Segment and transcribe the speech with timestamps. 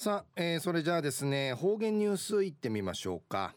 [0.00, 3.56] さあ、えー、それじゃあですね方言ニュースいってみましょうか、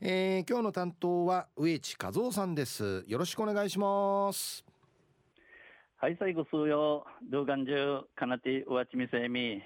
[0.00, 3.04] えー、今日の担当は植地和夫さんです。
[3.06, 4.64] よろしくお願いします。
[5.98, 9.62] はい最後数曜動画中かなてうわちみせみ。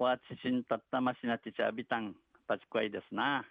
[0.00, 2.16] わちしんたったましなちちゃびたん。
[2.48, 3.44] パチクイですな。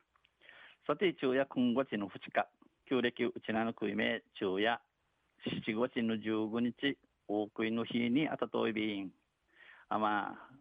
[0.86, 2.50] さて昼夜今月の2日
[2.90, 4.82] 旧暦うちなの食いめ昼夜
[5.48, 6.98] 7月の15日。
[7.30, 9.12] 大食いの日にあたといびん。
[9.88, 10.61] あまご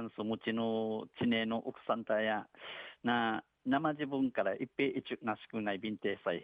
[0.00, 2.46] んすむちのちねの奥さんたや
[3.02, 6.42] な生自分から一平一なしくないビンテイサイ。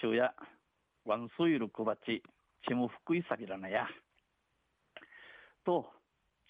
[0.00, 0.34] 昼夜
[1.04, 2.22] ワンスイルクバチ
[2.66, 3.86] ちも福井さびらなや。
[5.64, 5.86] と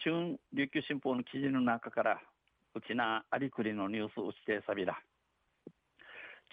[0.04, 2.20] 中琉球新報の記事の中から
[2.74, 4.98] うちなありくりのニュースうちてさびら。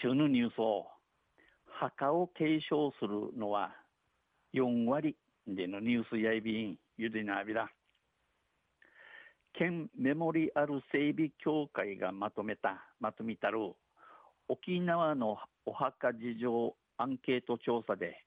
[0.02, 0.88] 中のニュースを
[1.68, 3.72] 墓を継承するのは
[4.54, 5.16] 4割
[5.48, 7.70] でのニュースやいびんゆでなびら。
[9.58, 13.60] 県メモリアル整備協会がまとめたまとめたる
[14.48, 18.24] 沖縄のお墓事情アンケート調査で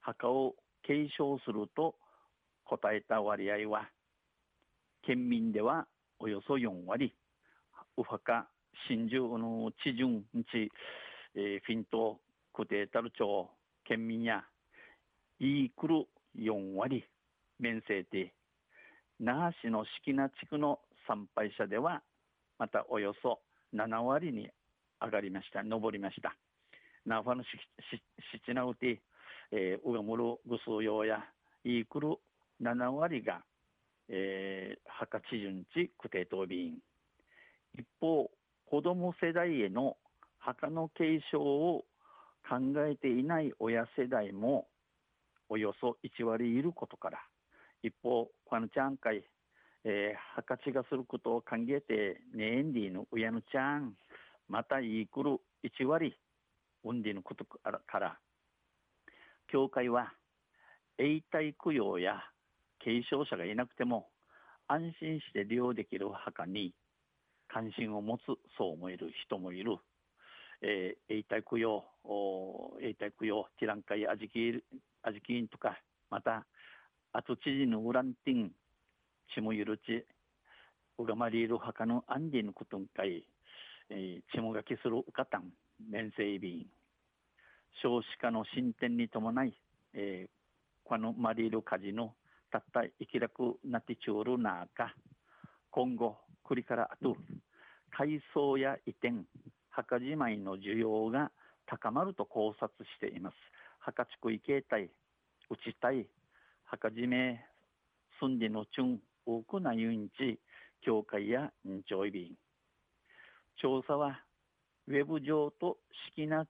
[0.00, 0.54] 墓を
[0.86, 1.96] 継承すると
[2.64, 3.88] 答えた割合は
[5.04, 5.86] 県民では
[6.20, 7.14] およそ4割。
[7.96, 8.48] お墓
[8.88, 10.70] 真珠の地順地、
[11.34, 12.18] えー、フィント
[12.52, 13.48] 固定たる町
[13.84, 14.44] 県民や
[15.40, 16.06] イークル
[16.36, 17.04] 4割。
[17.58, 18.32] 面積で
[19.20, 22.02] 那覇市の敷名地区の参拝者では
[22.58, 23.40] またおよそ
[23.74, 24.48] 7割に
[25.00, 26.36] 上がりました上りました。
[27.06, 27.44] 那覇の
[28.32, 29.00] 七名うて、
[29.50, 31.24] えー、うがむるぐすうようや
[31.64, 32.16] イークル
[32.62, 33.42] 7割が、
[34.08, 36.78] えー、墓地順地区定答備員
[37.74, 38.30] 一方
[38.66, 39.96] 子ども世代への
[40.38, 41.84] 墓の継承を
[42.48, 44.66] 考えていない親世代も
[45.48, 47.18] およそ1割いることから
[47.82, 49.22] 一方このちゃんかい、
[49.84, 53.94] えー、墓地がすることを考えてねえんりの親のちゃん。
[54.48, 56.14] またいいくる1割
[56.84, 58.18] うんでのことから。
[59.48, 60.12] 教会は
[60.98, 62.22] 永代供養や
[62.80, 64.08] 継承者がいなくても
[64.66, 66.74] 安心して利用できる墓に
[67.48, 68.22] 関心を持つ
[68.58, 69.76] そう思える人もいる、
[70.62, 74.62] えー、永代供養永代供養ティランカイアジキ
[75.02, 75.78] アジキンとか
[76.10, 76.46] また
[77.12, 78.52] あと知事のウランティン
[79.34, 80.04] チムユルチ
[80.98, 83.24] ウガマリール墓のアンディのことんかい、
[83.90, 85.44] えー、チムがきするウカタン
[85.90, 86.66] 面整備
[87.82, 89.54] 少子化の進展に伴い、
[89.94, 90.30] えー、
[90.84, 92.14] このマリール火事の
[92.50, 94.92] たった生き楽なってちゅうる中
[95.70, 96.16] 今後
[96.48, 97.16] 繰りからあと
[97.90, 99.12] 改装や移転
[99.70, 101.30] 墓じまいの需要が
[101.66, 103.34] 高まると考察しています。
[103.80, 104.90] 墓地区形態
[105.50, 106.06] 打ちたい
[106.70, 107.40] 墓じめ
[108.20, 110.38] 住んでのちゅん多くなゆんち
[110.84, 112.34] 教会やんちょいびん
[113.56, 114.20] 調査は
[114.86, 115.78] ウェブ上と
[116.12, 116.44] 式な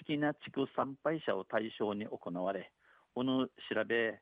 [0.00, 2.70] 式な地区参拝者を対象に行われ
[3.14, 3.52] この調
[3.86, 4.20] べ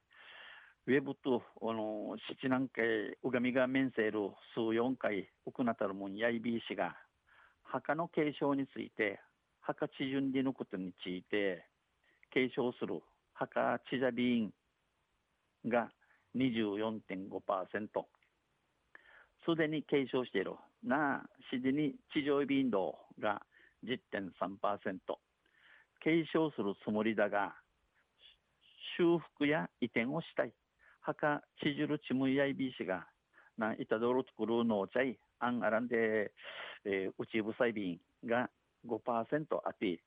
[0.86, 6.96] ウェブと、あの、七南海、うがみが面せる数四回、奥なたるもんやいびいしが、
[7.62, 9.20] 墓の継承について、
[9.60, 11.64] 墓地順でのことについて、
[12.32, 13.00] 継承する
[13.32, 14.52] 墓地座ビーン
[15.66, 15.90] が
[16.36, 18.06] 24.5%。
[19.44, 20.52] すでに継承している
[20.84, 23.42] なすでに地上便動が
[23.84, 24.98] 10.3%。
[26.04, 27.54] 継承するつもりだが、
[28.96, 30.52] 修復や移転をしたい。
[31.00, 33.06] 墓ちじるちむやいびしが、
[33.58, 36.32] な、いたどろ作るのをちゃい、あんあらんで、
[36.84, 38.50] えー、うちぶさいびんが
[38.86, 40.00] 5%あって、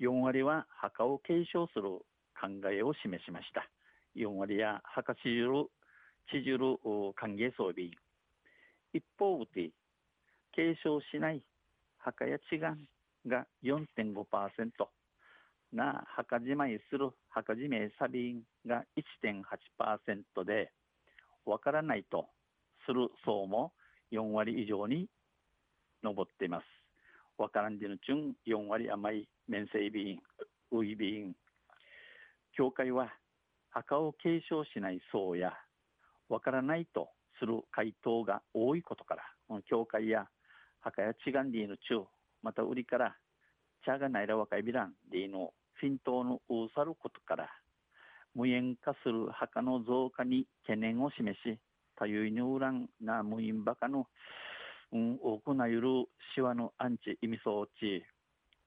[0.00, 1.82] 4割は墓を継承する
[2.38, 3.68] 考えを示しました。
[4.16, 5.66] 4割や墓ちじる、
[6.30, 6.58] ちじる
[7.14, 7.90] 歓迎装備。
[8.92, 9.70] 一方で、
[10.52, 11.42] 継承しない
[11.98, 12.76] 墓や違が
[13.26, 14.70] が4.5%。
[15.72, 18.84] な墓じまいする墓じめサビンが
[19.24, 20.70] 1.8%で、
[21.44, 22.28] わからないと
[22.86, 23.72] する層も
[24.12, 25.08] 4割以上に
[26.02, 26.64] 上っています。
[27.36, 30.20] わからんでのちゅん4割甘い面積便、
[30.70, 31.34] ウイ便。
[32.52, 33.12] 教会は
[33.74, 35.52] 墓を継承しない層や
[36.28, 37.08] わからないと
[37.40, 39.22] する回答が多いことから、
[39.68, 40.26] 教会や
[40.80, 42.06] 墓や違んでの中、
[42.40, 43.16] また売りから
[43.84, 47.50] 茶がないら若いビランでのフィントのうさることから、
[48.36, 51.58] 無縁化する墓の増加に懸念を示し、
[51.96, 54.06] 多有にうらんな無縁バカの、
[54.92, 55.88] うん、多くなゆる
[56.36, 58.04] しわのアンチ意味装置、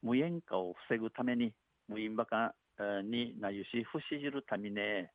[0.02, 1.54] 無縁化を防ぐために、
[1.88, 2.54] 無縁バカ
[3.04, 5.12] になゆし、不死じるためね、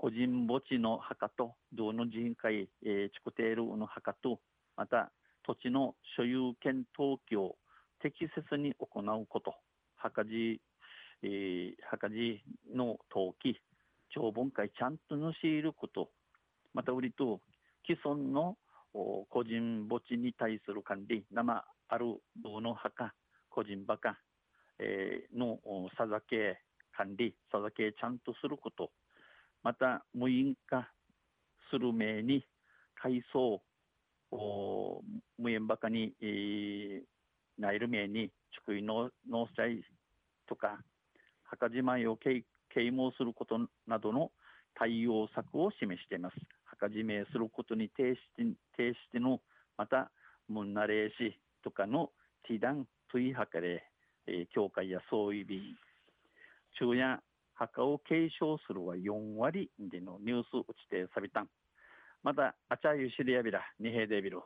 [0.00, 4.40] 個人墓地の墓と道の人会、えー、チコテールの墓と
[4.74, 5.12] また
[5.46, 7.56] 土地の所有権登記を
[8.00, 9.52] 適切に行うこと
[9.96, 10.58] 墓地、
[11.22, 12.42] えー、墓地
[12.74, 13.60] の登記
[14.14, 16.08] 長文会ちゃんとのし入ること
[16.72, 17.42] また売りと
[17.86, 18.56] 既存の
[18.94, 22.06] 個人墓地に対する管理生ある
[22.42, 23.12] 道の墓
[23.50, 24.16] 個人墓、
[24.78, 25.58] えー、の
[25.98, 26.58] さざけ
[27.00, 28.90] 管理さざけちゃんとすること
[29.62, 30.90] また無印化
[31.70, 32.44] する名に
[33.00, 33.62] 改装
[35.38, 37.00] 無縁墓に、えー、
[37.58, 38.30] なる名に
[38.66, 39.82] 祝意の納采
[40.46, 40.78] とか
[41.44, 42.44] 墓じまいを啓
[42.90, 44.30] 蒙することなどの
[44.74, 46.36] 対応策を示しています。
[46.66, 48.44] 墓じめすることに提して
[48.76, 49.40] 提しての
[49.76, 50.10] また
[50.48, 52.10] ムンナレーシとかの
[52.46, 53.84] ティダントイハカレ、
[54.26, 55.60] えー、教会や総意便
[56.78, 57.20] 昼夜
[57.54, 61.42] 墓を継承するは4割でのニュース打ちてさびた。
[61.42, 61.48] ん
[62.22, 64.40] またあちゃゆしりやびらにへでびる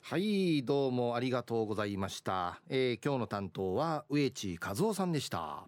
[0.00, 5.64] はいどうもありがとうございました、えー、今日の担当は植地和夫さんでした。